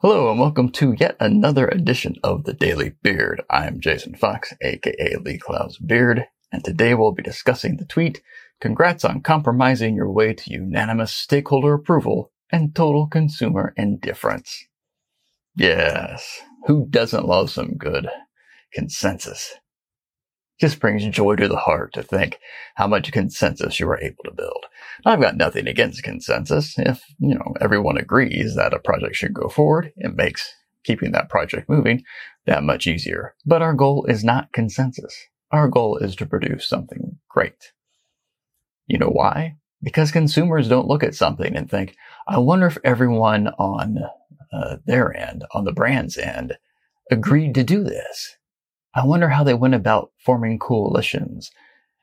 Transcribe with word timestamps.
Hello 0.00 0.30
and 0.30 0.38
welcome 0.38 0.70
to 0.70 0.94
yet 0.96 1.16
another 1.18 1.66
edition 1.66 2.14
of 2.22 2.44
the 2.44 2.52
Daily 2.52 2.92
Beard. 3.02 3.42
I'm 3.50 3.80
Jason 3.80 4.14
Fox, 4.14 4.54
aka 4.60 5.16
Lee 5.16 5.38
Clow's 5.38 5.76
Beard, 5.76 6.24
and 6.52 6.62
today 6.62 6.94
we'll 6.94 7.10
be 7.10 7.24
discussing 7.24 7.78
the 7.78 7.84
tweet, 7.84 8.22
congrats 8.60 9.04
on 9.04 9.22
compromising 9.22 9.96
your 9.96 10.08
way 10.08 10.34
to 10.34 10.52
unanimous 10.52 11.12
stakeholder 11.12 11.74
approval 11.74 12.30
and 12.52 12.76
total 12.76 13.08
consumer 13.08 13.74
indifference. 13.76 14.68
Yes, 15.56 16.42
who 16.68 16.86
doesn't 16.88 17.26
love 17.26 17.50
some 17.50 17.76
good 17.76 18.08
consensus? 18.72 19.56
Just 20.60 20.80
brings 20.80 21.06
joy 21.06 21.36
to 21.36 21.48
the 21.48 21.56
heart 21.56 21.92
to 21.92 22.02
think 22.02 22.38
how 22.74 22.86
much 22.86 23.12
consensus 23.12 23.78
you 23.78 23.86
were 23.86 24.00
able 24.00 24.24
to 24.24 24.32
build. 24.32 24.66
I've 25.04 25.20
got 25.20 25.36
nothing 25.36 25.68
against 25.68 26.02
consensus. 26.02 26.78
If, 26.78 27.04
you 27.18 27.34
know, 27.34 27.54
everyone 27.60 27.96
agrees 27.96 28.56
that 28.56 28.74
a 28.74 28.78
project 28.78 29.16
should 29.16 29.34
go 29.34 29.48
forward, 29.48 29.92
it 29.96 30.16
makes 30.16 30.52
keeping 30.84 31.12
that 31.12 31.28
project 31.28 31.68
moving 31.68 32.02
that 32.46 32.64
much 32.64 32.86
easier. 32.86 33.34
But 33.44 33.62
our 33.62 33.74
goal 33.74 34.06
is 34.06 34.24
not 34.24 34.52
consensus. 34.52 35.14
Our 35.50 35.68
goal 35.68 35.98
is 35.98 36.16
to 36.16 36.26
produce 36.26 36.68
something 36.68 37.18
great. 37.28 37.72
You 38.86 38.98
know 38.98 39.10
why? 39.10 39.56
Because 39.82 40.10
consumers 40.10 40.68
don't 40.68 40.88
look 40.88 41.04
at 41.04 41.14
something 41.14 41.54
and 41.54 41.70
think, 41.70 41.94
I 42.26 42.38
wonder 42.38 42.66
if 42.66 42.78
everyone 42.82 43.48
on 43.58 43.98
uh, 44.52 44.76
their 44.86 45.14
end, 45.14 45.44
on 45.52 45.64
the 45.64 45.72
brand's 45.72 46.18
end, 46.18 46.56
agreed 47.10 47.54
to 47.54 47.62
do 47.62 47.84
this. 47.84 48.36
I 48.94 49.04
wonder 49.04 49.28
how 49.28 49.44
they 49.44 49.54
went 49.54 49.74
about 49.74 50.10
forming 50.24 50.58
coalitions 50.58 51.50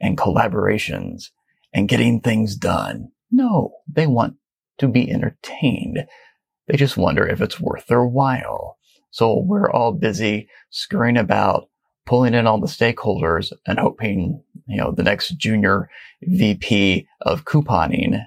and 0.00 0.16
collaborations 0.16 1.30
and 1.72 1.88
getting 1.88 2.20
things 2.20 2.56
done. 2.56 3.10
No, 3.30 3.72
they 3.92 4.06
want 4.06 4.36
to 4.78 4.88
be 4.88 5.10
entertained. 5.10 6.06
They 6.66 6.76
just 6.76 6.96
wonder 6.96 7.26
if 7.26 7.40
it's 7.40 7.60
worth 7.60 7.86
their 7.86 8.04
while. 8.04 8.78
So 9.10 9.42
we're 9.44 9.70
all 9.70 9.92
busy 9.92 10.48
scurrying 10.70 11.16
about, 11.16 11.68
pulling 12.06 12.34
in 12.34 12.46
all 12.46 12.60
the 12.60 12.66
stakeholders 12.66 13.52
and 13.66 13.78
hoping, 13.78 14.42
you 14.66 14.76
know, 14.76 14.92
the 14.92 15.02
next 15.02 15.36
junior 15.36 15.90
VP 16.22 17.06
of 17.22 17.44
couponing 17.44 18.24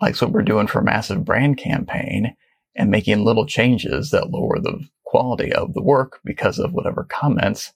likes 0.00 0.20
what 0.20 0.32
we're 0.32 0.42
doing 0.42 0.66
for 0.66 0.80
a 0.80 0.84
massive 0.84 1.24
brand 1.24 1.58
campaign 1.58 2.34
and 2.76 2.90
making 2.90 3.24
little 3.24 3.46
changes 3.46 4.10
that 4.10 4.30
lower 4.30 4.58
the 4.58 4.80
quality 5.08 5.50
of 5.50 5.72
the 5.72 5.82
work 5.82 6.20
because 6.22 6.58
of 6.58 6.74
whatever 6.74 7.02
comments, 7.02 7.72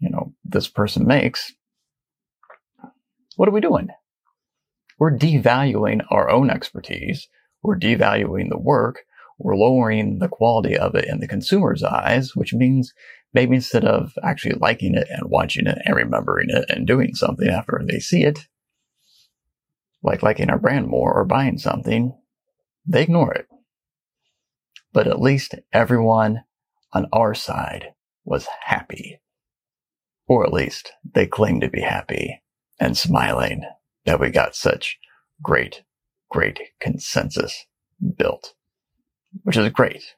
you 0.00 0.10
know, 0.10 0.34
this 0.44 0.68
person 0.68 1.06
makes, 1.06 1.54
what 3.36 3.48
are 3.48 3.52
we 3.52 3.60
doing? 3.62 3.88
We're 4.98 5.16
devaluing 5.16 6.04
our 6.10 6.28
own 6.28 6.50
expertise. 6.50 7.26
We're 7.62 7.78
devaluing 7.78 8.50
the 8.50 8.58
work. 8.58 9.00
We're 9.38 9.56
lowering 9.56 10.18
the 10.18 10.28
quality 10.28 10.76
of 10.76 10.94
it 10.94 11.06
in 11.06 11.20
the 11.20 11.26
consumer's 11.26 11.82
eyes, 11.82 12.36
which 12.36 12.52
means 12.52 12.92
maybe 13.32 13.54
instead 13.54 13.86
of 13.86 14.12
actually 14.22 14.56
liking 14.56 14.94
it 14.94 15.08
and 15.08 15.30
watching 15.30 15.66
it 15.66 15.78
and 15.86 15.96
remembering 15.96 16.50
it 16.50 16.66
and 16.68 16.86
doing 16.86 17.14
something 17.14 17.48
after 17.48 17.80
they 17.88 17.98
see 17.98 18.24
it, 18.24 18.40
like 20.02 20.22
liking 20.22 20.50
our 20.50 20.58
brand 20.58 20.86
more 20.86 21.14
or 21.14 21.24
buying 21.24 21.56
something, 21.56 22.14
they 22.86 23.04
ignore 23.04 23.32
it. 23.32 23.46
But 24.92 25.06
at 25.06 25.22
least 25.22 25.54
everyone 25.72 26.42
on 26.92 27.06
our 27.12 27.34
side 27.34 27.92
was 28.24 28.46
happy. 28.62 29.20
Or 30.26 30.44
at 30.44 30.52
least 30.52 30.92
they 31.14 31.26
claimed 31.26 31.62
to 31.62 31.70
be 31.70 31.80
happy 31.80 32.42
and 32.78 32.96
smiling 32.96 33.62
that 34.04 34.20
we 34.20 34.30
got 34.30 34.54
such 34.54 34.98
great, 35.42 35.82
great 36.30 36.60
consensus 36.80 37.66
built, 38.16 38.54
which 39.42 39.56
is 39.56 39.68
great 39.70 40.14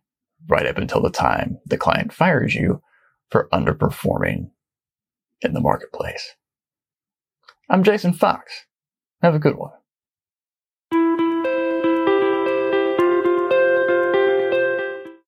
right 0.48 0.66
up 0.66 0.78
until 0.78 1.02
the 1.02 1.10
time 1.10 1.58
the 1.66 1.76
client 1.76 2.12
fires 2.12 2.54
you 2.54 2.82
for 3.30 3.48
underperforming 3.52 4.50
in 5.42 5.52
the 5.54 5.60
marketplace. 5.60 6.34
I'm 7.68 7.84
Jason 7.84 8.12
Fox. 8.12 8.66
Have 9.22 9.34
a 9.34 9.38
good 9.38 9.56
one. 9.56 9.72